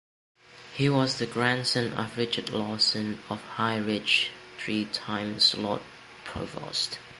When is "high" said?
3.43-3.77